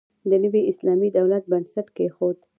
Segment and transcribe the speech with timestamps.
[0.29, 2.37] د نوي اسلامي دولت بنسټ کېښود.